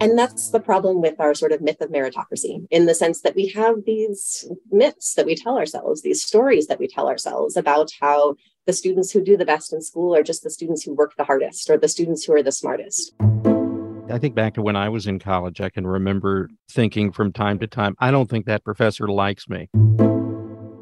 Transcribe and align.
And 0.00 0.18
that's 0.18 0.48
the 0.48 0.60
problem 0.60 1.02
with 1.02 1.20
our 1.20 1.34
sort 1.34 1.52
of 1.52 1.60
myth 1.60 1.82
of 1.82 1.90
meritocracy, 1.90 2.66
in 2.70 2.86
the 2.86 2.94
sense 2.94 3.20
that 3.20 3.36
we 3.36 3.48
have 3.48 3.84
these 3.84 4.50
myths 4.70 5.12
that 5.12 5.26
we 5.26 5.34
tell 5.34 5.58
ourselves, 5.58 6.00
these 6.00 6.22
stories 6.22 6.68
that 6.68 6.78
we 6.78 6.88
tell 6.88 7.06
ourselves 7.06 7.54
about 7.54 7.90
how 8.00 8.36
the 8.66 8.72
students 8.72 9.10
who 9.10 9.22
do 9.22 9.36
the 9.36 9.44
best 9.44 9.74
in 9.74 9.82
school 9.82 10.14
are 10.14 10.22
just 10.22 10.42
the 10.42 10.48
students 10.48 10.82
who 10.82 10.94
work 10.94 11.12
the 11.18 11.24
hardest 11.24 11.68
or 11.68 11.76
the 11.76 11.86
students 11.86 12.24
who 12.24 12.32
are 12.32 12.42
the 12.42 12.50
smartest. 12.50 13.14
I 14.10 14.18
think 14.18 14.34
back 14.34 14.54
to 14.54 14.62
when 14.62 14.74
I 14.74 14.88
was 14.88 15.06
in 15.06 15.18
college, 15.18 15.60
I 15.60 15.68
can 15.68 15.86
remember 15.86 16.48
thinking 16.70 17.12
from 17.12 17.30
time 17.30 17.58
to 17.58 17.66
time, 17.66 17.94
I 17.98 18.10
don't 18.10 18.30
think 18.30 18.46
that 18.46 18.64
professor 18.64 19.06
likes 19.06 19.50
me. 19.50 19.68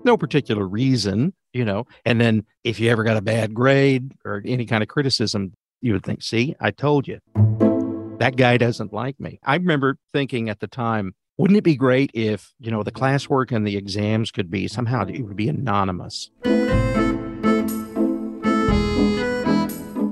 No 0.05 0.17
particular 0.17 0.67
reason, 0.67 1.35
you 1.53 1.65
know. 1.65 1.87
And 2.05 2.21
then 2.21 2.47
if 2.63 2.79
you 2.79 2.89
ever 2.89 3.03
got 3.03 3.17
a 3.17 3.23
bad 3.23 3.53
grade 3.53 4.13
or 4.25 4.43
any 4.47 4.65
kind 4.65 4.83
of 4.83 4.89
criticism, 4.89 5.55
you 5.81 5.93
would 5.93 6.05
think, 6.05 6.23
see, 6.23 6.55
I 6.61 6.71
told 6.71 7.09
you 7.09 7.19
that 8.19 8.37
guy 8.37 8.57
doesn't 8.57 8.93
like 8.93 9.19
me. 9.21 9.41
I 9.45 9.55
remember 9.55 9.99
thinking 10.13 10.49
at 10.49 10.61
the 10.61 10.67
time, 10.67 11.15
wouldn't 11.37 11.57
it 11.57 11.65
be 11.65 11.77
great 11.77 12.11
if, 12.15 12.53
you 12.59 12.71
know, 12.71 12.83
the 12.83 12.93
classwork 12.93 13.53
and 13.53 13.67
the 13.67 13.77
exams 13.77 14.31
could 14.31 14.51
be 14.51 14.67
somehow 14.67 15.07
it 15.07 15.23
would 15.23 15.37
be 15.37 15.49
anonymous? 15.49 16.31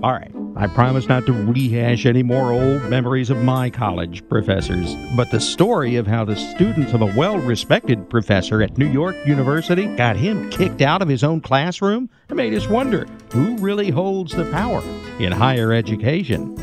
All 0.02 0.12
right. 0.12 0.32
I 0.58 0.68
promise 0.68 1.06
not 1.06 1.26
to 1.26 1.34
rehash 1.34 2.06
any 2.06 2.22
more 2.22 2.50
old 2.50 2.82
memories 2.84 3.28
of 3.28 3.42
my 3.42 3.68
college 3.68 4.26
professors, 4.26 4.94
but 5.14 5.30
the 5.30 5.40
story 5.40 5.96
of 5.96 6.06
how 6.06 6.24
the 6.24 6.36
students 6.36 6.94
of 6.94 7.02
a 7.02 7.12
well 7.14 7.36
respected 7.38 8.08
professor 8.08 8.62
at 8.62 8.78
New 8.78 8.86
York 8.86 9.16
University 9.26 9.86
got 9.96 10.16
him 10.16 10.48
kicked 10.48 10.80
out 10.80 11.02
of 11.02 11.08
his 11.08 11.22
own 11.22 11.42
classroom 11.42 12.08
made 12.30 12.54
us 12.54 12.68
wonder 12.68 13.06
who 13.32 13.56
really 13.58 13.90
holds 13.90 14.32
the 14.32 14.50
power 14.50 14.82
in 15.18 15.30
higher 15.30 15.74
education. 15.74 16.56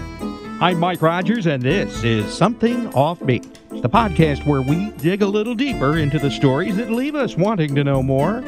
I'm 0.64 0.80
Mike 0.80 1.02
Rogers, 1.02 1.46
and 1.46 1.62
this 1.62 2.06
is 2.06 2.34
Something 2.34 2.90
Offbeat, 2.92 3.82
the 3.82 3.90
podcast 3.90 4.46
where 4.46 4.62
we 4.62 4.92
dig 4.92 5.22
a 5.22 5.28
little 5.28 5.56
deeper 5.56 5.98
into 5.98 6.18
the 6.18 6.32
stories 6.32 6.78
that 6.78 6.90
leave 6.90 7.16
us 7.16 7.36
wanting 7.36 7.76
to 7.76 7.84
know 7.84 8.02
more. 8.02 8.42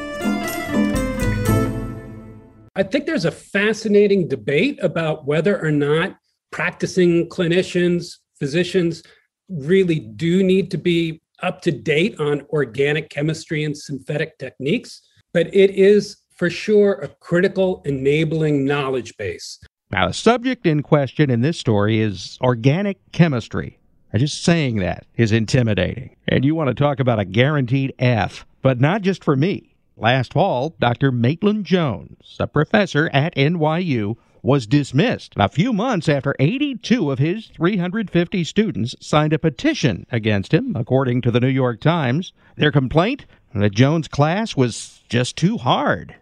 I 2.74 2.84
think 2.84 3.04
there's 3.04 3.26
a 3.26 3.30
fascinating 3.30 4.28
debate 4.28 4.78
about 4.82 5.26
whether 5.26 5.62
or 5.62 5.70
not 5.70 6.16
practicing 6.50 7.28
clinicians, 7.28 8.14
physicians 8.38 9.02
really 9.50 10.00
do 10.00 10.42
need 10.42 10.70
to 10.70 10.78
be 10.78 11.20
up 11.42 11.60
to 11.60 11.70
date 11.70 12.18
on 12.18 12.46
organic 12.48 13.10
chemistry 13.10 13.64
and 13.64 13.76
synthetic 13.76 14.38
techniques, 14.38 15.02
but 15.34 15.54
it 15.54 15.72
is 15.72 16.16
for 16.34 16.48
sure 16.48 16.94
a 17.02 17.08
critical 17.20 17.82
enabling 17.84 18.64
knowledge 18.64 19.14
base. 19.18 19.58
Now, 19.90 20.08
the 20.08 20.14
subject 20.14 20.66
in 20.66 20.82
question 20.82 21.30
in 21.30 21.42
this 21.42 21.58
story 21.58 22.00
is 22.00 22.38
organic 22.40 22.98
chemistry. 23.12 23.78
And 24.12 24.20
just 24.20 24.42
saying 24.42 24.76
that 24.76 25.06
is 25.16 25.32
intimidating. 25.32 26.16
And 26.26 26.44
you 26.44 26.54
want 26.54 26.68
to 26.68 26.74
talk 26.74 27.00
about 27.00 27.18
a 27.18 27.24
guaranteed 27.24 27.94
F, 27.98 28.46
but 28.62 28.80
not 28.80 29.02
just 29.02 29.22
for 29.22 29.36
me. 29.36 29.74
Last 29.96 30.32
fall, 30.32 30.74
Dr. 30.80 31.12
Maitland 31.12 31.64
Jones, 31.64 32.36
a 32.38 32.46
professor 32.46 33.08
at 33.12 33.34
NYU, 33.34 34.16
was 34.42 34.66
dismissed 34.66 35.32
a 35.36 35.48
few 35.48 35.72
months 35.72 36.08
after 36.08 36.34
82 36.38 37.10
of 37.10 37.18
his 37.18 37.46
350 37.48 38.44
students 38.44 38.94
signed 39.00 39.32
a 39.32 39.38
petition 39.38 40.06
against 40.10 40.52
him, 40.52 40.74
according 40.76 41.20
to 41.22 41.30
the 41.30 41.40
New 41.40 41.48
York 41.48 41.80
Times. 41.80 42.32
Their 42.56 42.70
complaint? 42.70 43.26
That 43.54 43.72
Jones' 43.72 44.06
class 44.06 44.56
was 44.56 45.00
just 45.08 45.36
too 45.36 45.56
hard. 45.56 46.14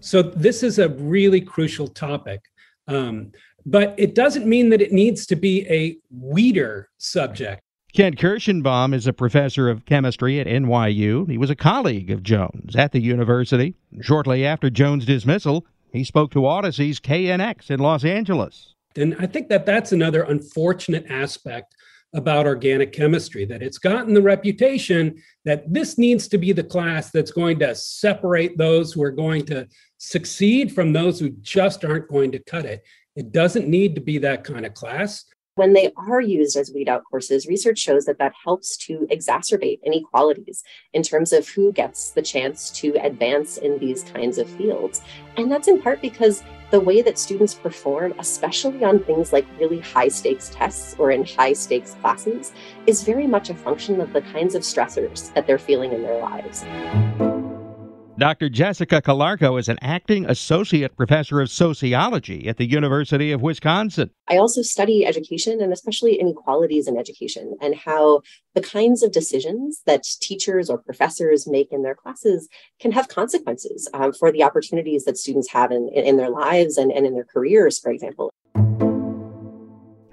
So, 0.00 0.22
this 0.22 0.62
is 0.62 0.78
a 0.78 0.88
really 0.88 1.40
crucial 1.40 1.88
topic. 1.88 2.40
Um, 2.88 3.32
but 3.64 3.94
it 3.98 4.14
doesn't 4.14 4.46
mean 4.46 4.70
that 4.70 4.80
it 4.80 4.92
needs 4.92 5.26
to 5.26 5.36
be 5.36 5.66
a 5.68 5.96
weeder 6.10 6.88
subject. 6.96 7.62
Kent 7.94 8.16
Kirshenbaum 8.16 8.94
is 8.94 9.06
a 9.06 9.12
professor 9.12 9.68
of 9.68 9.84
chemistry 9.84 10.40
at 10.40 10.46
NYU. 10.46 11.28
He 11.30 11.38
was 11.38 11.50
a 11.50 11.56
colleague 11.56 12.10
of 12.10 12.22
Jones 12.22 12.76
at 12.76 12.92
the 12.92 13.00
university. 13.00 13.74
Shortly 14.00 14.44
after 14.44 14.70
Jones' 14.70 15.06
dismissal, 15.06 15.66
he 15.92 16.04
spoke 16.04 16.30
to 16.32 16.40
Audacy's 16.46 17.00
KNX 17.00 17.70
in 17.70 17.80
Los 17.80 18.04
Angeles. 18.04 18.74
And 18.96 19.16
I 19.18 19.26
think 19.26 19.48
that 19.48 19.66
that's 19.66 19.92
another 19.92 20.22
unfortunate 20.22 21.06
aspect 21.08 21.74
about 22.14 22.46
organic 22.46 22.92
chemistry 22.92 23.44
that 23.44 23.62
it's 23.62 23.78
gotten 23.78 24.14
the 24.14 24.22
reputation 24.22 25.22
that 25.44 25.70
this 25.72 25.98
needs 25.98 26.26
to 26.28 26.38
be 26.38 26.52
the 26.52 26.64
class 26.64 27.10
that's 27.10 27.30
going 27.30 27.58
to 27.58 27.74
separate 27.74 28.56
those 28.56 28.92
who 28.92 29.02
are 29.02 29.10
going 29.10 29.44
to 29.44 29.66
succeed 29.98 30.72
from 30.72 30.92
those 30.92 31.20
who 31.20 31.30
just 31.42 31.84
aren't 31.84 32.08
going 32.08 32.32
to 32.32 32.38
cut 32.38 32.64
it. 32.64 32.82
It 33.14 33.32
doesn't 33.32 33.68
need 33.68 33.94
to 33.96 34.00
be 34.00 34.18
that 34.18 34.44
kind 34.44 34.64
of 34.64 34.74
class. 34.74 35.24
When 35.56 35.72
they 35.72 35.92
are 35.96 36.20
used 36.20 36.56
as 36.56 36.70
weed 36.72 36.88
out 36.88 37.02
courses, 37.10 37.48
research 37.48 37.80
shows 37.80 38.04
that 38.04 38.18
that 38.18 38.32
helps 38.44 38.76
to 38.86 39.08
exacerbate 39.10 39.80
inequalities 39.84 40.62
in 40.92 41.02
terms 41.02 41.32
of 41.32 41.48
who 41.48 41.72
gets 41.72 42.12
the 42.12 42.22
chance 42.22 42.70
to 42.70 42.94
advance 43.02 43.56
in 43.56 43.76
these 43.80 44.04
kinds 44.04 44.38
of 44.38 44.48
fields. 44.48 45.02
And 45.36 45.50
that's 45.50 45.66
in 45.66 45.82
part 45.82 46.00
because 46.00 46.44
the 46.70 46.80
way 46.80 47.02
that 47.02 47.18
students 47.18 47.54
perform, 47.54 48.14
especially 48.18 48.84
on 48.84 48.98
things 49.00 49.32
like 49.32 49.46
really 49.58 49.80
high 49.80 50.08
stakes 50.08 50.50
tests 50.50 50.94
or 50.98 51.10
in 51.10 51.24
high 51.24 51.54
stakes 51.54 51.94
classes, 52.00 52.52
is 52.86 53.02
very 53.02 53.26
much 53.26 53.50
a 53.50 53.54
function 53.54 54.00
of 54.00 54.12
the 54.12 54.20
kinds 54.22 54.54
of 54.54 54.62
stressors 54.62 55.32
that 55.34 55.46
they're 55.46 55.58
feeling 55.58 55.92
in 55.92 56.02
their 56.02 56.20
lives. 56.20 56.64
Dr. 58.18 58.48
Jessica 58.48 59.00
Calarco 59.00 59.60
is 59.60 59.68
an 59.68 59.78
acting 59.80 60.28
associate 60.28 60.96
professor 60.96 61.40
of 61.40 61.48
sociology 61.48 62.48
at 62.48 62.56
the 62.56 62.68
University 62.68 63.30
of 63.30 63.42
Wisconsin. 63.42 64.10
I 64.28 64.38
also 64.38 64.60
study 64.60 65.06
education 65.06 65.60
and 65.60 65.72
especially 65.72 66.18
inequalities 66.18 66.88
in 66.88 66.96
education 66.96 67.56
and 67.60 67.76
how 67.76 68.22
the 68.56 68.60
kinds 68.60 69.04
of 69.04 69.12
decisions 69.12 69.82
that 69.86 70.02
teachers 70.20 70.68
or 70.68 70.78
professors 70.78 71.46
make 71.46 71.70
in 71.70 71.84
their 71.84 71.94
classes 71.94 72.48
can 72.80 72.90
have 72.90 73.06
consequences 73.06 73.88
um, 73.94 74.12
for 74.12 74.32
the 74.32 74.42
opportunities 74.42 75.04
that 75.04 75.16
students 75.16 75.52
have 75.52 75.70
in, 75.70 75.88
in 75.94 76.16
their 76.16 76.30
lives 76.30 76.76
and, 76.76 76.90
and 76.90 77.06
in 77.06 77.14
their 77.14 77.24
careers, 77.24 77.78
for 77.78 77.92
example. 77.92 78.32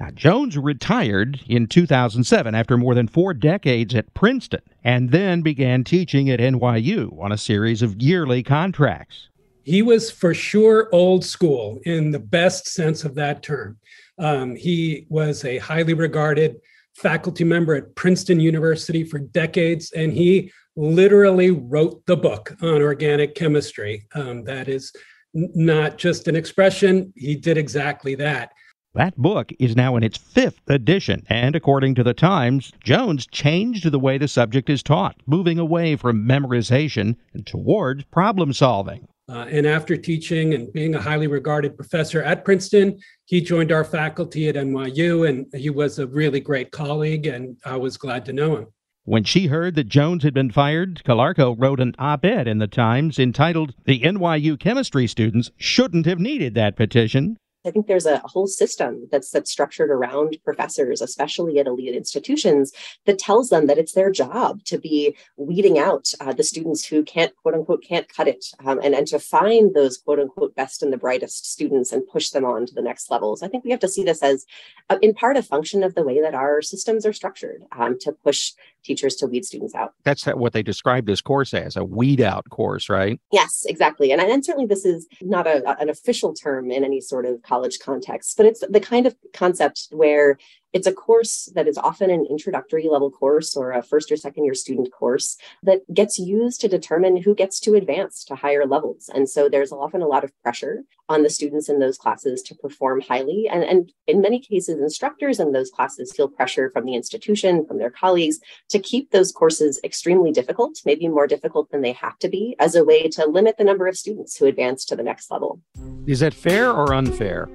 Now, 0.06 0.12
Jones 0.12 0.56
retired 0.56 1.42
in 1.48 1.66
2007 1.66 2.54
after 2.54 2.78
more 2.78 2.94
than 2.94 3.07
four 3.07 3.34
decades 3.34 3.96
at 3.96 4.13
Princeton 4.13 4.62
and 4.84 5.10
then 5.10 5.42
began 5.42 5.84
teaching 5.84 6.30
at 6.30 6.40
NYU 6.40 7.19
on 7.19 7.31
a 7.31 7.40
series 7.40 7.81
of 7.81 8.00
yearly 8.00 8.44
contracts. 8.44 9.30
He 9.63 9.81
was 9.81 10.12
for 10.12 10.36
sure 10.36 10.90
old 10.92 11.25
school 11.25 11.80
in 11.86 12.12
the 12.12 12.19
best 12.19 12.68
sense 12.68 13.04
of 13.04 13.16
that 13.16 13.42
term. 13.42 13.80
Um, 14.19 14.56
he 14.56 15.07
was 15.10 15.44
a 15.44 15.57
highly 15.57 15.96
regarded 15.96 16.58
faculty 16.94 17.44
member 17.44 17.74
at 17.74 17.96
Princeton 17.96 18.40
University 18.40 19.04
for 19.04 19.18
decades, 19.18 19.92
and 19.94 20.13
he 20.13 20.51
literally 20.75 21.50
wrote 21.50 22.06
the 22.06 22.16
book 22.16 22.56
on 22.62 22.84
organic 22.84 23.34
chemistry. 23.34 24.06
Um, 24.13 24.44
that 24.44 24.68
is 24.68 24.94
not 25.34 25.98
just 25.98 26.28
an 26.28 26.36
expression, 26.36 27.12
he 27.16 27.36
did 27.36 27.58
exactly 27.58 28.13
that. 28.16 28.51
That 28.95 29.18
book 29.18 29.51
is 29.59 29.75
now 29.75 29.97
in 29.97 30.03
its 30.03 30.18
fifth 30.18 30.62
edition, 30.69 31.24
and 31.27 31.53
according 31.53 31.95
to 31.95 32.03
the 32.03 32.13
Times, 32.13 32.71
Jones 32.81 33.27
changed 33.27 33.92
the 33.92 34.00
way 34.00 34.18
the 34.18 34.30
subject 34.30 34.69
is 34.69 34.81
taught, 34.81 35.18
moving 35.25 35.59
away 35.59 35.97
from 35.97 36.25
memorization 36.25 37.18
and 37.33 37.45
towards 37.45 38.06
problem 38.06 38.53
solving. 38.53 39.06
Uh, 39.27 39.47
and 39.51 39.68
after 39.68 39.97
teaching 39.97 40.53
and 40.53 40.71
being 40.71 40.95
a 40.95 41.01
highly 41.01 41.27
regarded 41.27 41.75
professor 41.75 42.24
at 42.24 42.45
Princeton, 42.45 42.97
he 43.25 43.42
joined 43.42 43.74
our 43.74 43.83
faculty 43.83 44.47
at 44.47 44.56
NYU, 44.56 45.27
and 45.27 45.45
he 45.53 45.69
was 45.69 46.00
a 46.00 46.07
really 46.07 46.39
great 46.39 46.71
colleague, 46.71 47.27
and 47.27 47.57
I 47.65 47.75
was 47.75 47.98
glad 47.98 48.24
to 48.25 48.33
know 48.33 48.56
him. 48.56 48.68
When 49.03 49.25
she 49.25 49.48
heard 49.48 49.75
that 49.75 49.89
Jones 49.89 50.24
had 50.24 50.33
been 50.33 50.51
fired, 50.51 51.03
Calarco 51.03 51.53
wrote 51.57 51.81
an 51.81 51.95
op 52.00 52.24
ed 52.24 52.48
in 52.48 52.59
the 52.59 52.68
Times 52.68 53.19
entitled, 53.19 53.74
The 53.83 54.00
NYU 54.00 54.57
chemistry 54.57 55.06
students 55.06 55.51
shouldn't 55.57 56.06
have 56.06 56.19
needed 56.19 56.53
that 56.53 56.77
petition. 56.77 57.38
I 57.65 57.71
think 57.71 57.88
there's 57.88 58.06
a 58.06 58.21
whole 58.25 58.47
system 58.47 59.07
that's 59.12 59.29
that's 59.31 59.51
structured 59.51 59.89
around 59.89 60.38
professors, 60.44 61.01
especially 61.01 61.59
at 61.59 61.67
elite 61.67 61.95
institutions, 61.95 62.71
that 63.06 63.19
tells 63.19 63.50
them 63.50 63.67
that 63.67 63.77
it's 63.77 63.94
their 63.94 64.12
job 64.12 64.63
to 64.65 64.77
be 64.77 65.15
weeding 65.38 65.79
out 65.79 66.12
uh, 66.21 66.33
the 66.33 66.44
students 66.44 66.85
who 66.85 67.03
can't 67.03 67.35
quote 67.38 67.56
unquote 67.56 67.83
can't 67.83 68.07
cut 68.09 68.27
it, 68.27 68.45
um, 68.65 68.79
and 68.83 68.94
and 68.94 69.07
to 69.07 69.19
find 69.19 69.73
those 69.73 69.97
quote 69.97 70.19
unquote 70.19 70.56
best 70.56 70.83
and 70.83 70.91
the 70.94 70.97
brightest 70.97 71.51
students 71.51 71.91
and 71.91 72.07
push 72.07 72.29
them 72.29 72.45
on 72.45 72.65
to 72.65 72.73
the 72.73 72.81
next 72.81 73.09
levels. 73.12 73.41
I 73.41 73.47
think 73.47 73.63
we 73.63 73.71
have 73.71 73.79
to 73.81 73.88
see 73.89 74.03
this 74.03 74.21
as, 74.21 74.45
uh, 74.89 74.97
in 75.01 75.13
part, 75.13 75.38
a 75.38 75.44
function 75.44 75.83
of 75.83 75.95
the 75.95 76.03
way 76.03 76.21
that 76.21 76.35
our 76.35 76.62
systems 76.62 77.06
are 77.06 77.13
structured 77.13 77.63
um, 77.77 77.97
to 78.00 78.12
push 78.12 78.53
teachers 78.86 79.16
to 79.18 79.28
weed 79.28 79.44
students 79.46 79.76
out. 79.76 79.94
That's 80.04 80.26
what 80.26 80.54
they 80.54 80.64
described 80.64 81.08
this 81.08 81.22
course 81.22 81.54
as 81.54 81.76
a 81.76 81.84
weed 81.84 82.22
out 82.22 82.50
course, 82.50 82.90
right? 82.90 83.20
Yes, 83.32 83.66
exactly. 83.68 84.12
And, 84.12 84.22
and 84.22 84.46
certainly 84.46 84.68
this 84.68 84.86
is 84.86 85.08
not 85.22 85.48
a, 85.48 85.78
an 85.80 85.90
official 85.90 86.34
term 86.34 86.72
in 86.72 86.84
any 86.84 87.02
sort 87.02 87.26
of 87.26 87.42
college 87.42 87.80
context, 87.80 88.38
but 88.38 88.46
it's 88.46 88.64
the 88.70 88.80
kind 88.80 89.06
of 89.06 89.16
concept 89.34 89.88
where 89.92 90.38
it's 90.75 90.86
a 90.86 90.92
course 90.92 91.50
that 91.56 91.69
is 91.69 91.77
often 91.77 92.10
an 92.10 92.27
introductory 92.30 92.89
level 92.92 93.10
course 93.10 93.56
or 93.56 93.72
a 93.72 93.81
first 93.81 94.12
or 94.12 94.18
second 94.18 94.44
year 94.44 94.54
student 94.54 94.92
course 94.92 95.38
that 95.63 95.80
gets 95.94 96.19
used 96.19 96.60
to 96.60 96.68
determine 96.68 97.16
who 97.16 97.33
gets 97.33 97.62
to 97.62 97.75
advance 97.75 98.25
to 98.25 98.36
higher 98.36 98.66
levels. 98.66 99.10
And 99.16 99.30
so 99.30 99.48
there's 99.48 99.72
often 99.72 100.01
a 100.01 100.07
lot 100.07 100.25
of 100.25 100.33
pressure 100.44 100.83
on 101.07 101.24
the 101.24 101.30
students 101.30 101.69
in 101.69 101.80
those 101.80 101.98
classes 101.98 102.42
to 102.42 102.56
perform 102.56 103.00
highly. 103.00 103.48
And, 103.50 103.63
and 103.63 103.94
in 104.06 104.19
many 104.19 104.38
cases, 104.38 104.81
instructors 104.81 105.39
in 105.39 105.54
those 105.54 105.72
classes 105.72 106.12
feel 106.12 106.27
pressure 106.27 106.69
from 106.72 106.83
the 106.83 106.95
institution, 106.95 107.66
from 107.66 107.77
their 107.77 107.92
colleagues, 107.92 108.39
to 108.69 108.80
keep 108.80 109.12
those 109.12 109.31
courses 109.31 109.80
extremely 109.86 110.33
difficult, 110.33 110.81
maybe 110.86 111.07
more 111.07 111.25
difficult 111.25 111.72
than 111.72 111.83
they 111.83 111.94
have 111.94 112.19
to 112.19 112.27
be, 112.27 112.54
as 112.60 112.75
a 112.75 112.83
way 112.83 113.07
to 113.07 113.25
limit 113.25 113.56
the 113.57 113.63
number 113.63 113.88
of 113.88 113.95
students 113.95 114.36
who 114.36 114.45
advance 114.45 114.83
to 114.86 114.98
the 114.98 115.04
next 115.04 115.31
level. 115.31 115.62
Is 116.06 116.19
that 116.19 116.33
fair 116.33 116.69
or 116.69 116.94
unfair? 116.94 117.48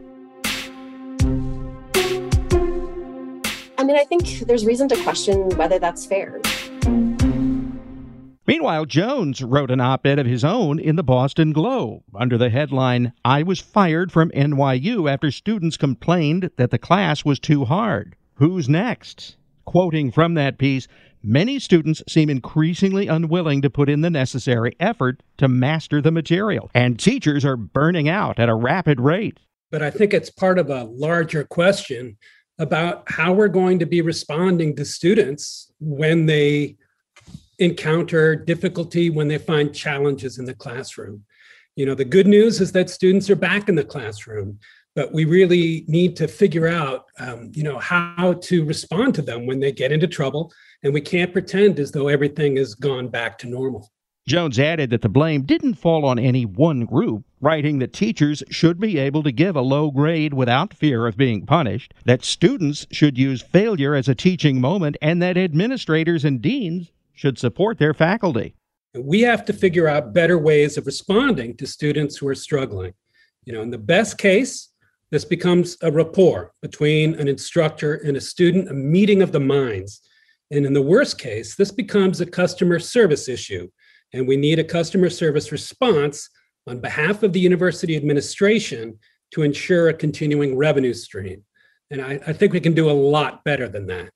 I 3.81 3.82
mean, 3.82 3.97
I 3.97 4.05
think 4.05 4.41
there's 4.41 4.67
reason 4.67 4.88
to 4.88 5.03
question 5.03 5.49
whether 5.56 5.79
that's 5.79 6.05
fair. 6.05 6.38
Meanwhile, 8.47 8.85
Jones 8.85 9.43
wrote 9.43 9.71
an 9.71 9.81
op 9.81 10.05
ed 10.05 10.19
of 10.19 10.27
his 10.27 10.44
own 10.44 10.79
in 10.79 10.97
the 10.97 11.03
Boston 11.03 11.53
Globe 11.55 12.03
under 12.15 12.37
the 12.37 12.50
headline, 12.50 13.15
I 13.25 13.43
was 13.43 13.59
fired 13.59 14.12
from 14.12 14.32
NYU 14.32 15.11
after 15.11 15.31
students 15.31 15.79
complained 15.79 16.50
that 16.59 16.71
the 16.71 16.79
class 16.79 17.25
was 17.25 17.38
too 17.41 17.65
hard. 17.65 18.17
Who's 18.35 18.69
next? 18.69 19.37
Quoting 19.65 20.12
from 20.12 20.35
that 20.35 20.59
piece, 20.59 20.87
many 21.23 21.59
students 21.59 22.03
seem 22.06 22.29
increasingly 22.29 23.06
unwilling 23.06 23.62
to 23.62 23.71
put 23.71 23.88
in 23.88 24.03
the 24.03 24.11
necessary 24.11 24.77
effort 24.79 25.23
to 25.38 25.49
master 25.49 26.03
the 26.03 26.12
material, 26.12 26.71
and 26.75 27.00
teachers 27.00 27.47
are 27.47 27.56
burning 27.56 28.11
out 28.11 28.38
at 28.38 28.50
a 28.50 28.55
rapid 28.55 29.00
rate. 29.00 29.38
But 29.71 29.82
I 29.82 29.91
think 29.91 30.12
it's 30.12 30.29
part 30.29 30.59
of 30.59 30.69
a 30.69 30.85
larger 30.85 31.44
question 31.44 32.19
about 32.60 33.10
how 33.10 33.32
we're 33.32 33.48
going 33.48 33.78
to 33.78 33.86
be 33.86 34.02
responding 34.02 34.76
to 34.76 34.84
students 34.84 35.72
when 35.80 36.26
they 36.26 36.76
encounter 37.58 38.36
difficulty, 38.36 39.08
when 39.08 39.28
they 39.28 39.38
find 39.38 39.74
challenges 39.74 40.38
in 40.38 40.44
the 40.44 40.54
classroom. 40.54 41.24
You 41.74 41.86
know, 41.86 41.94
the 41.94 42.04
good 42.04 42.26
news 42.26 42.60
is 42.60 42.70
that 42.72 42.90
students 42.90 43.30
are 43.30 43.36
back 43.36 43.70
in 43.70 43.74
the 43.74 43.84
classroom, 43.84 44.58
but 44.94 45.10
we 45.10 45.24
really 45.24 45.84
need 45.88 46.16
to 46.16 46.28
figure 46.28 46.68
out, 46.68 47.06
um, 47.18 47.50
you 47.54 47.62
know, 47.62 47.78
how 47.78 48.34
to 48.42 48.64
respond 48.66 49.14
to 49.14 49.22
them 49.22 49.46
when 49.46 49.58
they 49.58 49.72
get 49.72 49.90
into 49.90 50.06
trouble. 50.06 50.52
And 50.82 50.92
we 50.92 51.00
can't 51.00 51.32
pretend 51.32 51.78
as 51.80 51.92
though 51.92 52.08
everything 52.08 52.56
has 52.56 52.74
gone 52.74 53.08
back 53.08 53.38
to 53.38 53.46
normal. 53.46 53.90
Jones 54.31 54.61
added 54.61 54.91
that 54.91 55.03
the 55.03 55.09
blame 55.09 55.43
didn't 55.43 55.75
fall 55.75 56.05
on 56.05 56.17
any 56.17 56.47
one 56.47 56.85
group, 56.85 57.25
writing 57.41 57.81
that 57.81 57.93
teachers 57.93 58.44
should 58.49 58.79
be 58.79 58.97
able 58.97 59.25
to 59.25 59.32
give 59.32 59.56
a 59.56 59.61
low 59.61 59.91
grade 59.91 60.35
without 60.35 60.73
fear 60.73 61.09
of 61.09 61.17
being 61.17 61.44
punished, 61.44 61.93
that 62.05 62.23
students 62.23 62.87
should 62.93 63.19
use 63.19 63.43
failure 63.43 63.97
as 63.97 64.09
a 64.09 64.15
teaching 64.15 64.61
moment, 64.61 64.97
and 65.03 65.21
that 65.21 65.37
administrators 65.37 66.25
and 66.25 66.41
deans 66.41 66.93
should 67.12 67.41
support 67.41 67.79
their 67.79 67.93
faculty. 67.93 68.55
We 68.94 69.23
have 69.23 69.44
to 69.47 69.53
figure 69.53 69.88
out 69.88 70.12
better 70.12 70.38
ways 70.38 70.79
of 70.79 70.87
responding 70.87 71.56
to 71.56 71.67
students 71.67 72.17
who 72.17 72.29
are 72.29 72.37
struggling. 72.37 72.94
You 73.47 73.53
know, 73.55 73.62
in 73.62 73.71
the 73.71 73.79
best 73.79 74.17
case, 74.17 74.69
this 75.11 75.25
becomes 75.25 75.77
a 75.82 75.91
rapport 75.91 76.53
between 76.62 77.17
an 77.17 77.27
instructor 77.27 77.94
and 77.94 78.17
a 78.17 78.21
student, 78.21 78.71
a 78.71 78.75
meeting 78.75 79.23
of 79.23 79.32
the 79.32 79.41
minds. 79.41 80.03
And 80.53 80.65
in 80.65 80.73
the 80.73 80.82
worst 80.82 81.19
case, 81.19 81.56
this 81.56 81.73
becomes 81.73 82.21
a 82.21 82.27
customer 82.27 82.79
service 82.79 83.29
issue 83.29 83.69
and 84.12 84.26
we 84.26 84.36
need 84.36 84.58
a 84.58 84.64
customer 84.64 85.10
service 85.10 85.52
response 85.52 86.28
on 86.66 86.80
behalf 86.80 87.22
of 87.22 87.32
the 87.32 87.40
university 87.40 87.96
administration 87.96 88.98
to 89.32 89.42
ensure 89.42 89.88
a 89.88 89.94
continuing 89.94 90.56
revenue 90.56 90.94
stream. 90.94 91.44
And 91.90 92.02
I, 92.02 92.20
I 92.26 92.32
think 92.32 92.52
we 92.52 92.60
can 92.60 92.74
do 92.74 92.90
a 92.90 92.92
lot 92.92 93.44
better 93.44 93.68
than 93.68 93.86
that. 93.86 94.10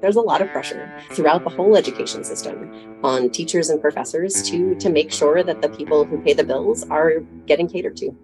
There's 0.00 0.16
a 0.16 0.20
lot 0.20 0.40
of 0.40 0.48
pressure 0.50 0.92
throughout 1.12 1.42
the 1.42 1.50
whole 1.50 1.76
education 1.76 2.22
system 2.22 3.00
on 3.02 3.30
teachers 3.30 3.70
and 3.70 3.80
professors 3.80 4.42
to, 4.50 4.74
to 4.76 4.88
make 4.88 5.10
sure 5.10 5.42
that 5.42 5.62
the 5.62 5.68
people 5.70 6.04
who 6.04 6.20
pay 6.20 6.32
the 6.32 6.44
bills 6.44 6.88
are 6.90 7.20
getting 7.46 7.68
catered 7.68 7.96
to. 7.96 8.14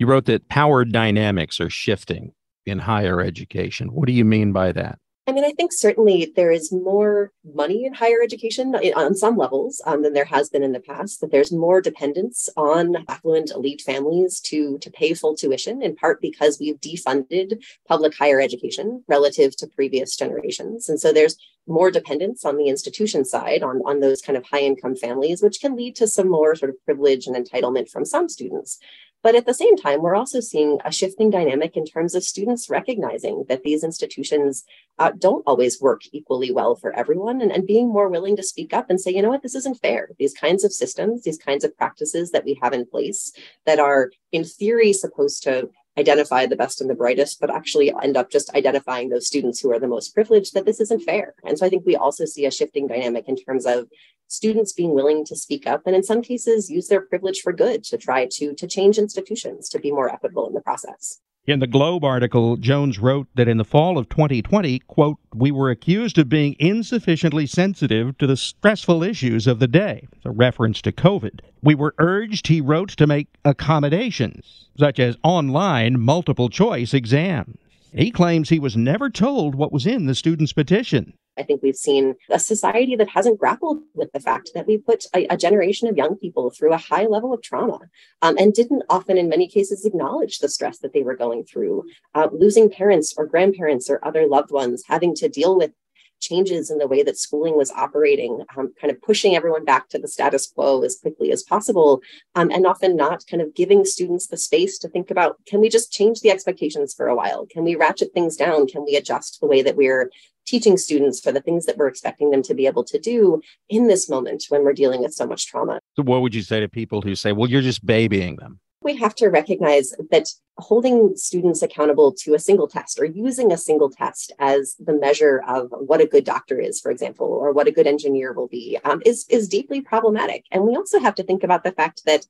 You 0.00 0.06
wrote 0.06 0.24
that 0.24 0.48
power 0.48 0.86
dynamics 0.86 1.60
are 1.60 1.68
shifting 1.68 2.32
in 2.64 2.78
higher 2.78 3.20
education. 3.20 3.88
What 3.88 4.06
do 4.06 4.14
you 4.14 4.24
mean 4.24 4.50
by 4.50 4.72
that? 4.72 4.98
I 5.26 5.32
mean, 5.32 5.44
I 5.44 5.52
think 5.52 5.74
certainly 5.74 6.32
there 6.34 6.50
is 6.50 6.72
more 6.72 7.32
money 7.44 7.84
in 7.84 7.92
higher 7.92 8.22
education 8.24 8.74
on 8.74 9.14
some 9.14 9.36
levels 9.36 9.82
um, 9.84 10.02
than 10.02 10.14
there 10.14 10.24
has 10.24 10.48
been 10.48 10.62
in 10.62 10.72
the 10.72 10.80
past. 10.80 11.20
That 11.20 11.30
there's 11.30 11.52
more 11.52 11.82
dependence 11.82 12.48
on 12.56 13.04
affluent 13.08 13.50
elite 13.50 13.82
families 13.82 14.40
to 14.46 14.78
to 14.78 14.90
pay 14.90 15.12
full 15.12 15.36
tuition, 15.36 15.82
in 15.82 15.94
part 15.94 16.22
because 16.22 16.58
we've 16.58 16.80
defunded 16.80 17.62
public 17.86 18.16
higher 18.16 18.40
education 18.40 19.04
relative 19.06 19.54
to 19.58 19.66
previous 19.66 20.16
generations, 20.16 20.88
and 20.88 20.98
so 20.98 21.12
there's 21.12 21.36
more 21.66 21.90
dependence 21.90 22.44
on 22.44 22.56
the 22.56 22.68
institution 22.68 23.24
side 23.24 23.62
on 23.62 23.82
on 23.84 24.00
those 24.00 24.22
kind 24.22 24.38
of 24.38 24.46
high 24.46 24.62
income 24.62 24.96
families, 24.96 25.42
which 25.42 25.60
can 25.60 25.76
lead 25.76 25.94
to 25.96 26.08
some 26.08 26.28
more 26.28 26.56
sort 26.56 26.70
of 26.70 26.84
privilege 26.86 27.26
and 27.26 27.36
entitlement 27.36 27.88
from 27.90 28.06
some 28.06 28.28
students. 28.28 28.78
But 29.22 29.34
at 29.34 29.46
the 29.46 29.54
same 29.54 29.76
time, 29.76 30.00
we're 30.00 30.14
also 30.16 30.40
seeing 30.40 30.78
a 30.84 30.92
shifting 30.92 31.28
dynamic 31.28 31.76
in 31.76 31.84
terms 31.84 32.14
of 32.14 32.24
students 32.24 32.70
recognizing 32.70 33.44
that 33.48 33.62
these 33.62 33.84
institutions 33.84 34.64
uh, 34.98 35.12
don't 35.18 35.42
always 35.46 35.80
work 35.80 36.02
equally 36.12 36.52
well 36.52 36.74
for 36.74 36.94
everyone 36.96 37.42
and, 37.42 37.52
and 37.52 37.66
being 37.66 37.88
more 37.88 38.08
willing 38.08 38.36
to 38.36 38.42
speak 38.42 38.72
up 38.72 38.88
and 38.88 39.00
say, 39.00 39.10
you 39.10 39.20
know 39.20 39.28
what, 39.28 39.42
this 39.42 39.54
isn't 39.54 39.80
fair. 39.80 40.10
These 40.18 40.34
kinds 40.34 40.64
of 40.64 40.72
systems, 40.72 41.22
these 41.22 41.38
kinds 41.38 41.64
of 41.64 41.76
practices 41.76 42.30
that 42.30 42.44
we 42.44 42.58
have 42.62 42.72
in 42.72 42.86
place 42.86 43.32
that 43.66 43.78
are, 43.78 44.10
in 44.32 44.44
theory, 44.44 44.92
supposed 44.92 45.42
to 45.42 45.70
identify 45.98 46.46
the 46.46 46.56
best 46.56 46.80
and 46.80 46.88
the 46.88 46.94
brightest, 46.94 47.40
but 47.40 47.54
actually 47.54 47.92
end 48.02 48.16
up 48.16 48.30
just 48.30 48.54
identifying 48.54 49.10
those 49.10 49.26
students 49.26 49.60
who 49.60 49.70
are 49.72 49.78
the 49.80 49.88
most 49.88 50.14
privileged, 50.14 50.54
that 50.54 50.64
this 50.64 50.80
isn't 50.80 51.02
fair. 51.02 51.34
And 51.44 51.58
so 51.58 51.66
I 51.66 51.68
think 51.68 51.84
we 51.84 51.96
also 51.96 52.24
see 52.24 52.46
a 52.46 52.50
shifting 52.50 52.86
dynamic 52.86 53.28
in 53.28 53.36
terms 53.36 53.66
of 53.66 53.88
students 54.30 54.72
being 54.72 54.94
willing 54.94 55.24
to 55.24 55.36
speak 55.36 55.66
up 55.66 55.82
and 55.86 55.96
in 55.96 56.02
some 56.02 56.22
cases 56.22 56.70
use 56.70 56.86
their 56.88 57.00
privilege 57.00 57.40
for 57.40 57.52
good 57.52 57.82
to 57.82 57.98
try 57.98 58.26
to 58.30 58.54
to 58.54 58.66
change 58.66 58.96
institutions 58.96 59.68
to 59.68 59.78
be 59.78 59.90
more 59.90 60.08
equitable 60.08 60.46
in 60.46 60.54
the 60.54 60.60
process. 60.60 61.20
In 61.46 61.58
the 61.58 61.66
Globe 61.66 62.04
article, 62.04 62.56
Jones 62.56 62.98
wrote 62.98 63.26
that 63.34 63.48
in 63.48 63.56
the 63.56 63.64
fall 63.64 63.98
of 63.98 64.08
2020, 64.08 64.78
quote, 64.80 65.16
we 65.34 65.50
were 65.50 65.70
accused 65.70 66.18
of 66.18 66.28
being 66.28 66.54
insufficiently 66.58 67.46
sensitive 67.46 68.16
to 68.18 68.26
the 68.26 68.36
stressful 68.36 69.02
issues 69.02 69.46
of 69.46 69.58
the 69.58 69.66
day, 69.66 70.06
a 70.24 70.30
reference 70.30 70.80
to 70.82 70.92
COVID. 70.92 71.40
We 71.62 71.74
were 71.74 71.94
urged, 71.98 72.46
he 72.46 72.60
wrote, 72.60 72.90
to 72.90 73.06
make 73.06 73.28
accommodations, 73.44 74.68
such 74.78 75.00
as 75.00 75.16
online 75.24 75.98
multiple 75.98 76.50
choice 76.50 76.94
exams. 76.94 77.56
He 77.92 78.10
claims 78.12 78.48
he 78.48 78.60
was 78.60 78.76
never 78.76 79.10
told 79.10 79.56
what 79.56 79.72
was 79.72 79.86
in 79.86 80.06
the 80.06 80.14
student's 80.14 80.52
petition. 80.52 81.14
I 81.40 81.42
think 81.42 81.62
we've 81.62 81.74
seen 81.74 82.14
a 82.28 82.38
society 82.38 82.94
that 82.96 83.08
hasn't 83.08 83.40
grappled 83.40 83.80
with 83.94 84.12
the 84.12 84.20
fact 84.20 84.50
that 84.54 84.66
we 84.66 84.76
put 84.76 85.06
a, 85.14 85.26
a 85.28 85.36
generation 85.36 85.88
of 85.88 85.96
young 85.96 86.16
people 86.16 86.50
through 86.50 86.74
a 86.74 86.76
high 86.76 87.06
level 87.06 87.32
of 87.32 87.42
trauma 87.42 87.80
um, 88.20 88.36
and 88.38 88.52
didn't 88.52 88.82
often, 88.90 89.16
in 89.16 89.28
many 89.28 89.48
cases, 89.48 89.86
acknowledge 89.86 90.38
the 90.38 90.48
stress 90.48 90.78
that 90.78 90.92
they 90.92 91.02
were 91.02 91.16
going 91.16 91.44
through, 91.44 91.84
uh, 92.14 92.28
losing 92.30 92.70
parents 92.70 93.14
or 93.16 93.26
grandparents 93.26 93.88
or 93.88 94.04
other 94.04 94.26
loved 94.26 94.50
ones, 94.50 94.84
having 94.86 95.14
to 95.14 95.28
deal 95.28 95.56
with 95.56 95.72
changes 96.20 96.70
in 96.70 96.78
the 96.78 96.86
way 96.86 97.02
that 97.02 97.18
schooling 97.18 97.56
was 97.56 97.70
operating, 97.72 98.44
um, 98.56 98.72
kind 98.80 98.92
of 98.92 99.00
pushing 99.02 99.34
everyone 99.34 99.64
back 99.64 99.88
to 99.88 99.98
the 99.98 100.08
status 100.08 100.46
quo 100.46 100.82
as 100.82 100.98
quickly 101.00 101.32
as 101.32 101.42
possible, 101.42 102.00
um, 102.34 102.50
and 102.50 102.66
often 102.66 102.94
not 102.94 103.24
kind 103.28 103.42
of 103.42 103.54
giving 103.54 103.84
students 103.84 104.26
the 104.26 104.36
space 104.36 104.78
to 104.78 104.88
think 104.88 105.10
about 105.10 105.36
can 105.46 105.60
we 105.60 105.68
just 105.68 105.92
change 105.92 106.20
the 106.20 106.30
expectations 106.30 106.94
for 106.94 107.08
a 107.08 107.16
while? 107.16 107.46
Can 107.46 107.64
we 107.64 107.74
ratchet 107.74 108.12
things 108.12 108.36
down? 108.36 108.66
Can 108.66 108.84
we 108.84 108.96
adjust 108.96 109.40
the 109.40 109.46
way 109.46 109.62
that 109.62 109.76
we're 109.76 110.10
teaching 110.50 110.76
students 110.76 111.20
for 111.20 111.30
the 111.30 111.40
things 111.40 111.64
that 111.66 111.76
we're 111.76 111.86
expecting 111.86 112.30
them 112.30 112.42
to 112.42 112.54
be 112.54 112.66
able 112.66 112.84
to 112.84 112.98
do 112.98 113.40
in 113.68 113.86
this 113.86 114.08
moment 114.10 114.44
when 114.48 114.64
we're 114.64 114.72
dealing 114.72 115.00
with 115.00 115.14
so 115.14 115.26
much 115.26 115.46
trauma? 115.46 115.78
So, 115.96 116.02
what 116.02 116.22
would 116.22 116.34
you 116.34 116.42
say 116.42 116.60
to 116.60 116.68
people 116.68 117.00
who 117.00 117.14
say, 117.14 117.32
well, 117.32 117.48
you're 117.48 117.62
just 117.62 117.86
babying 117.86 118.36
them? 118.36 118.58
We 118.82 118.96
have 118.96 119.14
to 119.16 119.28
recognize 119.28 119.92
that 120.10 120.28
holding 120.56 121.14
students 121.14 121.60
accountable 121.60 122.12
to 122.22 122.34
a 122.34 122.38
single 122.38 122.66
test 122.66 122.98
or 122.98 123.04
using 123.04 123.52
a 123.52 123.58
single 123.58 123.90
test 123.90 124.32
as 124.38 124.74
the 124.78 124.94
measure 124.94 125.42
of 125.46 125.68
what 125.70 126.00
a 126.00 126.06
good 126.06 126.24
doctor 126.24 126.58
is, 126.58 126.80
for 126.80 126.90
example, 126.90 127.26
or 127.26 127.52
what 127.52 127.68
a 127.68 127.72
good 127.72 127.86
engineer 127.86 128.32
will 128.32 128.48
be, 128.48 128.78
um, 128.84 129.02
is, 129.04 129.26
is 129.28 129.48
deeply 129.48 129.82
problematic. 129.82 130.46
And 130.50 130.64
we 130.64 130.76
also 130.76 130.98
have 130.98 131.14
to 131.16 131.22
think 131.22 131.44
about 131.44 131.62
the 131.62 131.72
fact 131.72 132.02
that 132.06 132.26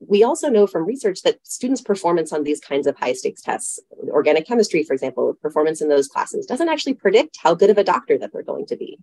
we 0.00 0.22
also 0.22 0.48
know 0.48 0.66
from 0.66 0.86
research 0.86 1.22
that 1.22 1.44
students' 1.46 1.80
performance 1.80 2.32
on 2.32 2.44
these 2.44 2.60
kinds 2.60 2.86
of 2.86 2.96
high 2.96 3.12
stakes 3.12 3.42
tests, 3.42 3.80
organic 4.08 4.46
chemistry, 4.46 4.84
for 4.84 4.92
example, 4.92 5.34
performance 5.42 5.80
in 5.80 5.88
those 5.88 6.08
classes, 6.08 6.46
doesn't 6.46 6.68
actually 6.68 6.94
predict 6.94 7.38
how 7.42 7.54
good 7.54 7.70
of 7.70 7.78
a 7.78 7.84
doctor 7.84 8.16
that 8.18 8.32
they're 8.32 8.42
going 8.42 8.66
to 8.66 8.76
be. 8.76 8.98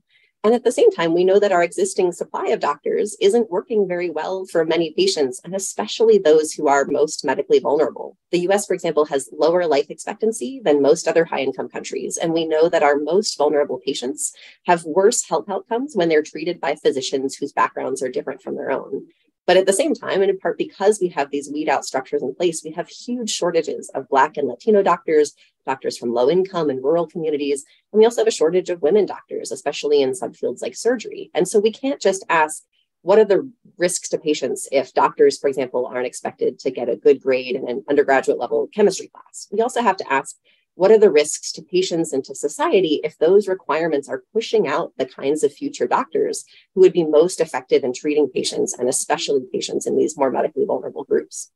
And 0.46 0.54
at 0.54 0.64
the 0.64 0.72
same 0.72 0.92
time, 0.92 1.16
we 1.16 1.24
know 1.24 1.40
that 1.40 1.52
our 1.52 1.64
existing 1.64 2.12
supply 2.12 2.50
of 2.50 2.60
doctors 2.60 3.18
isn't 3.20 3.50
working 3.50 3.88
very 3.88 4.12
well 4.12 4.46
for 4.46 4.64
many 4.64 4.94
patients, 4.96 5.42
and 5.44 5.56
especially 5.56 6.20
those 6.20 6.54
who 6.54 6.68
are 6.68 6.86
most 6.86 7.26
medically 7.26 7.58
vulnerable. 7.58 8.16
The 8.32 8.48
US, 8.50 8.68
for 8.68 8.76
example, 8.76 9.06
has 9.06 9.28
lower 9.34 9.66
life 9.66 9.90
expectancy 9.90 10.62
than 10.64 10.84
most 10.84 11.08
other 11.08 11.26
high 11.26 11.40
income 11.40 11.68
countries. 11.68 12.18
And 12.18 12.32
we 12.32 12.46
know 12.46 12.70
that 12.70 12.84
our 12.84 12.98
most 12.98 13.38
vulnerable 13.40 13.82
patients 13.84 14.34
have 14.68 14.86
worse 14.86 15.28
health 15.28 15.50
outcomes 15.50 15.96
when 15.96 16.10
they're 16.10 16.22
treated 16.22 16.62
by 16.62 16.76
physicians 16.76 17.36
whose 17.36 17.52
backgrounds 17.52 18.04
are 18.04 18.10
different 18.10 18.44
from 18.44 18.56
their 18.56 18.70
own. 18.70 19.08
But 19.48 19.58
at 19.58 19.68
the 19.68 19.74
same 19.74 19.94
time, 19.94 20.22
and 20.22 20.30
in 20.30 20.40
part 20.40 20.58
because 20.58 21.00
we 21.00 21.10
have 21.10 21.30
these 21.30 21.50
weed 21.52 21.70
out 21.70 21.86
structures 21.86 22.24
in 22.24 22.34
place, 22.34 22.64
we 22.64 22.72
have 22.72 22.88
huge 22.88 23.30
shortages 23.30 23.92
of 23.94 24.10
Black 24.10 24.38
and 24.38 24.48
Latino 24.48 24.82
doctors, 24.82 25.34
doctors 25.66 25.98
from 25.98 26.14
low 26.14 26.30
income 26.30 26.70
and 26.70 26.84
rural 26.84 27.08
communities. 27.08 27.64
And 27.92 28.00
we 28.00 28.06
also 28.06 28.22
have 28.22 28.28
a 28.28 28.32
shortage 28.32 28.70
of 28.70 28.82
women 28.82 29.06
doctors, 29.06 29.52
especially 29.52 30.02
in 30.02 30.12
subfields 30.12 30.62
like 30.62 30.76
surgery. 30.76 31.30
And 31.36 31.48
so 31.48 31.60
we 31.60 31.72
can't 31.72 32.02
just 32.02 32.26
ask, 32.30 32.64
what 33.02 33.20
are 33.20 33.26
the 33.26 33.52
risks 33.78 34.10
to 34.10 34.18
patients 34.18 34.68
if 34.72 34.94
doctors, 34.94 35.38
for 35.38 35.48
example, 35.48 35.86
aren't 35.86 36.08
expected 36.08 36.58
to 36.60 36.72
get 36.72 36.90
a 36.90 36.96
good 36.96 37.22
grade 37.22 37.56
in 37.56 37.70
an 37.70 37.84
undergraduate 37.88 38.40
level 38.40 38.68
chemistry 38.74 39.12
class? 39.14 39.48
We 39.52 39.62
also 39.62 39.84
have 39.84 39.98
to 39.98 40.12
ask, 40.12 40.36
what 40.76 40.92
are 40.92 41.00
the 41.00 41.12
risks 41.12 41.52
to 41.54 41.62
patients 41.62 42.14
and 42.14 42.24
to 42.26 42.36
society 42.36 43.00
if 43.04 43.18
those 43.18 43.48
requirements 43.48 44.08
are 44.10 44.24
pushing 44.34 44.68
out 44.68 44.94
the 44.98 45.06
kinds 45.06 45.44
of 45.44 45.54
future 45.54 45.88
doctors 45.88 46.44
who 46.74 46.82
would 46.82 46.94
be 46.94 47.04
most 47.04 47.40
effective 47.40 47.84
in 47.84 47.94
treating 47.94 48.30
patients 48.30 48.78
and 48.78 48.88
especially 48.88 49.42
patients 49.52 49.88
in 49.88 49.98
these 49.98 50.18
more 50.18 50.30
medically 50.30 50.66
vulnerable 50.66 51.06
groups? 51.06 51.52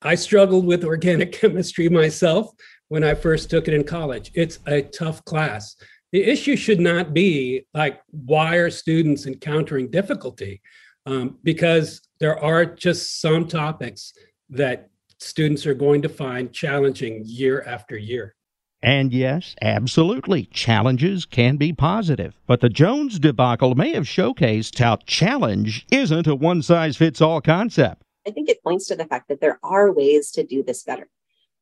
I 0.00 0.14
struggled 0.14 0.66
with 0.66 0.84
organic 0.84 1.32
chemistry 1.40 1.88
myself 1.88 2.50
when 2.88 3.04
I 3.04 3.14
first 3.14 3.50
took 3.50 3.68
it 3.68 3.74
in 3.74 3.84
college. 3.84 4.30
It's 4.34 4.58
a 4.66 4.82
tough 4.82 5.24
class. 5.24 5.76
The 6.12 6.22
issue 6.22 6.56
should 6.56 6.80
not 6.80 7.14
be 7.14 7.66
like, 7.72 8.00
why 8.10 8.56
are 8.56 8.70
students 8.70 9.26
encountering 9.26 9.90
difficulty? 9.90 10.60
Um, 11.06 11.38
because 11.42 12.00
there 12.20 12.38
are 12.38 12.64
just 12.64 13.20
some 13.20 13.48
topics 13.48 14.12
that 14.50 14.88
students 15.18 15.66
are 15.66 15.74
going 15.74 16.02
to 16.02 16.08
find 16.08 16.52
challenging 16.52 17.22
year 17.24 17.62
after 17.62 17.96
year. 17.96 18.34
And 18.82 19.12
yes, 19.12 19.54
absolutely, 19.62 20.46
challenges 20.46 21.24
can 21.24 21.56
be 21.56 21.72
positive. 21.72 22.34
But 22.46 22.60
the 22.60 22.68
Jones 22.68 23.20
debacle 23.20 23.76
may 23.76 23.92
have 23.92 24.04
showcased 24.04 24.78
how 24.78 24.96
challenge 25.06 25.86
isn't 25.92 26.26
a 26.26 26.34
one 26.34 26.62
size 26.62 26.96
fits 26.96 27.20
all 27.20 27.40
concept. 27.40 28.02
I 28.26 28.30
think 28.30 28.48
it 28.48 28.62
points 28.62 28.88
to 28.88 28.96
the 28.96 29.04
fact 29.04 29.28
that 29.28 29.40
there 29.40 29.60
are 29.62 29.92
ways 29.92 30.30
to 30.32 30.44
do 30.44 30.62
this 30.64 30.82
better. 30.82 31.08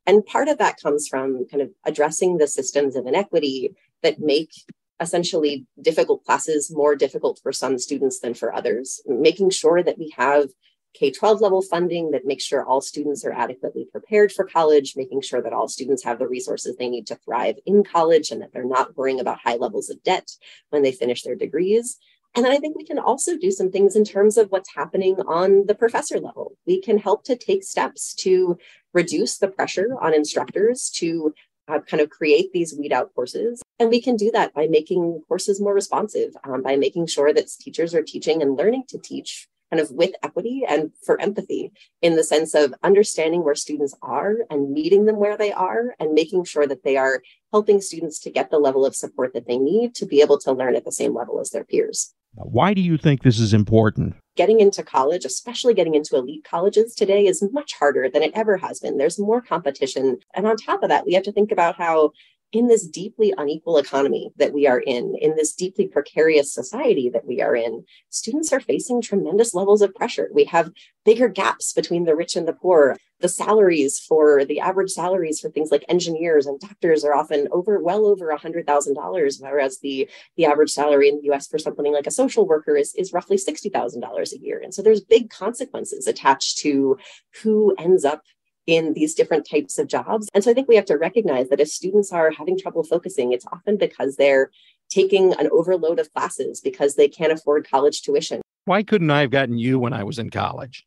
And 0.07 0.25
part 0.25 0.49
of 0.49 0.59
that 0.59 0.81
comes 0.83 1.09
from 1.09 1.47
kind 1.50 1.62
of 1.62 1.71
addressing 1.85 2.39
the 2.39 2.47
systems 2.47 2.97
of 2.97 3.07
inequity 3.07 3.75
that 4.03 4.19
make 4.19 4.50
essentially 4.99 5.67
difficult 5.81 6.25
classes 6.25 6.71
more 6.75 6.97
difficult 6.97 7.39
for 7.43 7.53
some 7.53 7.79
students 7.79 8.21
than 8.21 8.35
for 8.35 8.55
others, 8.55 9.03
making 9.07 9.50
sure 9.50 9.83
that 9.83 9.99
we 9.99 10.12
have 10.17 10.49
K 10.94 11.11
12 11.11 11.40
level 11.40 11.62
funding 11.62 12.11
that 12.11 12.26
makes 12.26 12.44
sure 12.44 12.64
all 12.64 12.80
students 12.80 13.25
are 13.25 13.32
adequately 13.32 13.87
prepared 13.90 14.32
for 14.32 14.44
college, 14.44 14.94
making 14.97 15.23
sure 15.23 15.40
that 15.40 15.52
all 15.52 15.68
students 15.68 16.02
have 16.04 16.18
the 16.18 16.28
resources 16.28 16.76
they 16.76 16.88
need 16.88 17.06
to 17.06 17.16
thrive 17.16 17.56
in 17.64 17.85
college 17.85 18.30
and 18.30 18.42
that 18.42 18.52
they're 18.52 18.64
not 18.64 18.97
worrying 18.97 19.20
about 19.20 19.38
high 19.44 19.56
levels 19.56 19.88
of 19.88 20.02
debt 20.02 20.30
when 20.70 20.82
they 20.82 20.92
finish 20.92 21.23
their 21.23 21.37
degrees. 21.37 21.99
And 22.35 22.44
then 22.44 22.52
I 22.52 22.59
think 22.59 22.76
we 22.76 22.85
can 22.85 22.99
also 22.99 23.37
do 23.37 23.50
some 23.50 23.70
things 23.70 23.97
in 23.97 24.04
terms 24.04 24.37
of 24.37 24.50
what's 24.50 24.75
happening 24.75 25.16
on 25.26 25.66
the 25.66 25.75
professor 25.75 26.18
level. 26.18 26.56
We 26.66 26.80
can 26.80 26.99
help 26.99 27.25
to 27.25 27.37
take 27.37 27.64
steps 27.64 28.14
to 28.16 28.56
reduce 28.94 29.38
the 29.38 29.49
pressure 29.49 29.97
on 30.00 30.14
instructors 30.14 30.90
to 30.97 31.35
uh, 31.66 31.80
kind 31.80 32.00
of 32.00 32.11
create 32.11 32.52
these 32.52 32.75
weed 32.76 32.92
out 32.92 33.14
courses. 33.14 33.62
And 33.78 33.90
we 33.90 34.00
can 34.00 34.16
do 34.16 34.30
that 34.32 34.54
by 34.54 34.66
making 34.66 35.23
courses 35.28 35.61
more 35.61 35.75
responsive, 35.75 36.32
um, 36.44 36.62
by 36.62 36.76
making 36.76 37.06
sure 37.06 37.32
that 37.32 37.49
teachers 37.61 37.94
are 37.94 38.02
teaching 38.02 38.42
and 38.42 38.56
learning 38.56 38.85
to 38.88 38.99
teach 38.99 39.49
kind 39.71 39.81
of 39.81 39.91
with 39.91 40.11
equity 40.23 40.62
and 40.69 40.91
for 41.05 41.21
empathy 41.21 41.73
in 42.03 42.17
the 42.17 42.25
sense 42.25 42.55
of 42.55 42.75
understanding 42.83 43.45
where 43.45 43.55
students 43.55 43.95
are 44.03 44.37
and 44.50 44.73
meeting 44.73 45.05
them 45.05 45.17
where 45.17 45.37
they 45.37 45.53
are 45.53 45.95
and 45.99 46.12
making 46.12 46.45
sure 46.45 46.67
that 46.67 46.85
they 46.85 46.97
are 46.97 47.23
helping 47.53 47.81
students 47.81 48.19
to 48.21 48.31
get 48.31 48.50
the 48.50 48.59
level 48.59 48.85
of 48.85 48.95
support 48.95 49.33
that 49.33 49.47
they 49.47 49.59
need 49.59 49.95
to 49.95 50.07
be 50.07 50.21
able 50.21 50.39
to 50.39 50.53
learn 50.53 50.77
at 50.77 50.85
the 50.85 50.93
same 50.93 51.15
level 51.15 51.41
as 51.41 51.50
their 51.50 51.65
peers. 51.65 52.15
Why 52.35 52.75
do 52.75 52.81
you 52.81 52.97
think 52.97 53.23
this 53.23 53.41
is 53.41 53.53
important? 53.53 54.15
Getting 54.37 54.61
into 54.61 54.85
college, 54.85 55.25
especially 55.25 55.75
getting 55.75 55.97
into 55.97 56.17
elite 56.17 56.45
colleges 56.45 56.95
today, 56.95 57.27
is 57.27 57.43
much 57.53 57.75
harder 57.75 58.09
than 58.09 58.23
it 58.23 58.31
ever 58.35 58.57
has 58.57 58.79
been. 58.79 58.99
There's 58.99 59.19
more 59.19 59.41
competition. 59.41 60.19
And 60.35 60.47
on 60.47 60.57
top 60.57 60.83
of 60.83 60.89
that, 60.91 61.07
we 61.07 61.15
have 61.15 61.25
to 61.25 61.33
think 61.33 61.50
about 61.50 61.77
how 61.77 62.12
in 62.52 62.66
this 62.66 62.87
deeply 62.87 63.33
unequal 63.37 63.78
economy 63.78 64.33
that 64.37 64.52
we 64.52 64.66
are 64.66 64.80
in, 64.80 65.14
in 65.21 65.37
this 65.37 65.54
deeply 65.54 65.87
precarious 65.87 66.52
society 66.52 67.09
that 67.09 67.25
we 67.25 67.40
are 67.40 67.54
in, 67.54 67.85
students 68.09 68.52
are 68.52 68.61
facing 68.61 69.00
tremendous 69.00 69.54
levels 69.54 69.83
of 69.83 69.95
pressure. 69.95 70.28
We 70.33 70.45
have 70.45 70.73
bigger 71.04 71.28
gaps 71.28 71.73
between 71.73 72.04
the 72.04 72.16
rich 72.16 72.35
and 72.35 72.49
the 72.49 72.52
poor. 72.52 72.97
The 73.21 73.28
salaries 73.28 73.99
for 73.99 74.45
the 74.45 74.61
average 74.61 74.90
salaries 74.90 75.40
for 75.40 75.50
things 75.50 75.71
like 75.71 75.85
engineers 75.88 76.47
and 76.47 76.59
doctors 76.59 77.04
are 77.04 77.14
often 77.14 77.49
over 77.52 77.80
well 77.80 78.07
over 78.07 78.35
$100,000, 78.35 79.42
whereas 79.42 79.78
the, 79.78 80.09
the 80.37 80.47
average 80.47 80.71
salary 80.71 81.09
in 81.09 81.16
the 81.16 81.33
US 81.33 81.47
for 81.47 81.59
something 81.59 81.92
like 81.92 82.07
a 82.07 82.11
social 82.11 82.47
worker 82.47 82.76
is, 82.76 82.95
is 82.97 83.12
roughly 83.12 83.37
$60,000 83.37 84.33
a 84.33 84.40
year. 84.40 84.61
And 84.62 84.75
so 84.75 84.83
there's 84.83 85.02
big 85.02 85.30
consequences 85.30 86.07
attached 86.07 86.59
to 86.59 86.99
who 87.42 87.75
ends 87.78 88.04
up 88.04 88.23
in 88.71 88.95
these 88.95 89.15
different 89.15 89.45
types 89.50 89.79
of 89.79 89.89
jobs. 89.89 90.29
And 90.33 90.45
so 90.45 90.50
I 90.53 90.55
think 90.55 90.69
we 90.69 90.77
have 90.77 90.85
to 90.87 90.97
recognize 90.97 91.49
that 91.49 91.59
if 91.59 91.69
students 91.69 92.12
are 92.12 92.31
having 92.31 92.57
trouble 92.57 92.85
focusing, 92.85 93.33
it's 93.33 93.45
often 93.53 93.77
because 93.77 94.15
they're 94.15 94.53
taking 94.89 95.33
an 95.35 95.49
overload 95.50 95.99
of 95.99 96.12
classes 96.12 96.61
because 96.61 96.95
they 96.95 97.09
can't 97.09 97.33
afford 97.33 97.69
college 97.69 98.03
tuition. 98.03 98.41
Why 98.67 98.85
couldn't 98.85 99.11
I 99.11 99.23
have 99.23 99.33
gotten 99.33 99.59
you 99.59 99.81
when 99.81 99.93
I 99.93 100.05
was 100.05 100.21
in 100.21 100.31
college? 100.31 100.87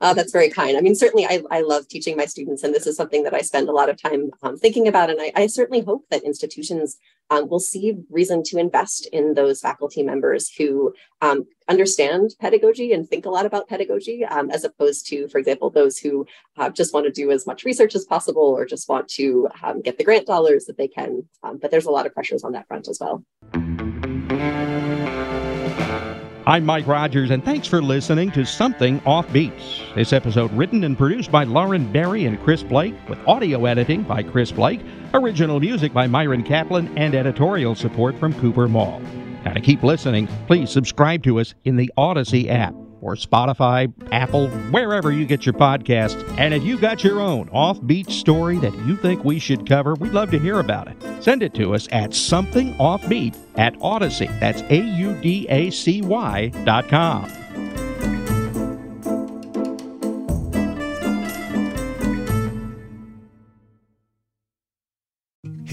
Uh, 0.00 0.14
that's 0.14 0.32
very 0.32 0.50
kind. 0.50 0.76
I 0.76 0.80
mean, 0.80 0.94
certainly 0.94 1.26
I, 1.26 1.42
I 1.50 1.60
love 1.60 1.88
teaching 1.88 2.16
my 2.16 2.24
students, 2.24 2.62
and 2.62 2.74
this 2.74 2.86
is 2.86 2.96
something 2.96 3.22
that 3.24 3.34
I 3.34 3.40
spend 3.40 3.68
a 3.68 3.72
lot 3.72 3.88
of 3.88 4.00
time 4.00 4.30
um, 4.42 4.56
thinking 4.56 4.88
about. 4.88 5.10
And 5.10 5.20
I, 5.20 5.32
I, 5.34 5.46
certainly 5.46 5.82
hope 5.82 6.04
that 6.10 6.22
institutions 6.24 6.98
um, 7.30 7.48
will 7.48 7.60
see 7.60 7.94
reason 8.10 8.42
to 8.44 8.58
invest 8.58 9.06
in 9.12 9.34
those 9.34 9.60
faculty 9.60 10.02
members 10.02 10.50
who 10.50 10.94
um, 11.20 11.46
understand 11.68 12.34
pedagogy 12.40 12.92
and 12.92 13.08
think 13.08 13.26
a 13.26 13.30
lot 13.30 13.46
about 13.46 13.68
pedagogy, 13.68 14.24
um, 14.24 14.50
as 14.50 14.64
opposed 14.64 15.06
to, 15.08 15.28
for 15.28 15.38
example, 15.38 15.70
those 15.70 15.98
who 15.98 16.26
uh, 16.56 16.70
just 16.70 16.92
want 16.92 17.06
to 17.06 17.12
do 17.12 17.30
as 17.30 17.46
much 17.46 17.64
research 17.64 17.94
as 17.94 18.04
possible 18.04 18.42
or 18.42 18.64
just 18.64 18.88
want 18.88 19.08
to 19.08 19.48
um, 19.62 19.80
get 19.80 19.98
the 19.98 20.04
grant 20.04 20.26
dollars 20.26 20.64
that 20.66 20.76
they 20.76 20.88
can. 20.88 21.26
Um, 21.42 21.58
but 21.58 21.70
there's 21.70 21.86
a 21.86 21.90
lot 21.90 22.06
of 22.06 22.14
pressures 22.14 22.44
on 22.44 22.52
that 22.52 22.66
front 22.66 22.88
as 22.88 22.98
well. 23.00 23.24
I'm 26.46 26.66
Mike 26.66 26.86
Rogers, 26.86 27.30
and 27.30 27.42
thanks 27.42 27.66
for 27.66 27.80
listening 27.80 28.30
to 28.32 28.44
Something 28.44 29.00
Off 29.06 29.32
Beats. 29.32 29.80
This 29.94 30.12
episode 30.12 30.52
written 30.52 30.84
and 30.84 30.96
produced 30.96 31.32
by 31.32 31.44
Lauren 31.44 31.90
Berry 31.90 32.26
and 32.26 32.38
Chris 32.44 32.62
Blake, 32.62 32.94
with 33.08 33.18
audio 33.26 33.64
editing 33.64 34.02
by 34.02 34.22
Chris 34.22 34.52
Blake, 34.52 34.82
original 35.14 35.58
music 35.58 35.94
by 35.94 36.06
Myron 36.06 36.42
Kaplan, 36.42 36.98
and 36.98 37.14
editorial 37.14 37.74
support 37.74 38.18
from 38.18 38.38
Cooper 38.40 38.68
Mall. 38.68 39.00
Now, 39.46 39.54
to 39.54 39.60
keep 39.62 39.82
listening, 39.82 40.28
please 40.46 40.70
subscribe 40.70 41.22
to 41.22 41.40
us 41.40 41.54
in 41.64 41.76
the 41.76 41.90
Audacy 41.96 42.50
app 42.50 42.74
or 43.04 43.14
Spotify, 43.14 43.92
Apple, 44.10 44.48
wherever 44.70 45.12
you 45.12 45.26
get 45.26 45.44
your 45.44 45.52
podcasts. 45.52 46.22
And 46.38 46.54
if 46.54 46.62
you 46.62 46.78
got 46.78 47.04
your 47.04 47.20
own 47.20 47.48
offbeat 47.50 48.10
story 48.10 48.58
that 48.58 48.74
you 48.86 48.96
think 48.96 49.24
we 49.24 49.38
should 49.38 49.68
cover, 49.68 49.94
we'd 49.94 50.12
love 50.12 50.30
to 50.30 50.38
hear 50.38 50.58
about 50.58 50.88
it. 50.88 50.96
Send 51.22 51.42
it 51.42 51.54
to 51.54 51.74
us 51.74 51.86
at 51.92 52.10
somethingoffbeat 52.10 53.36
at 53.56 53.74
Audacy. 53.74 54.40
That's 54.40 54.62
A 54.62 54.78
U 54.78 55.14
D 55.20 55.46
A 55.50 55.70
C 55.70 56.00
Y 56.00 56.48
dot 56.64 56.88
com. 56.88 57.30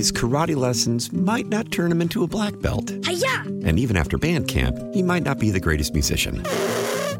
his 0.02 0.12
karate 0.12 0.56
lessons 0.56 1.14
might 1.14 1.46
not 1.46 1.72
turn 1.72 1.92
him 1.92 2.02
into 2.02 2.24
a 2.24 2.28
black 2.28 2.60
belt. 2.60 2.92
Hi-ya! 3.06 3.44
And 3.68 3.78
even 3.78 3.96
after 3.96 4.18
band 4.18 4.48
camp, 4.48 4.76
he 4.96 5.04
might 5.04 5.22
not 5.22 5.38
be 5.38 5.52
the 5.52 5.60
greatest 5.60 5.94
musician. 5.94 6.44